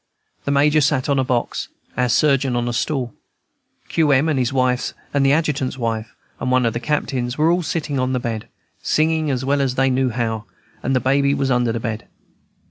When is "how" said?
10.09-10.45